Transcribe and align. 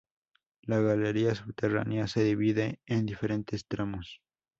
La 0.63 0.79
galería 0.79 1.35
subterránea 1.35 2.07
se 2.07 2.23
divide 2.23 2.79
en 2.87 3.05
diferentes 3.05 3.67
tramos. 3.67 4.19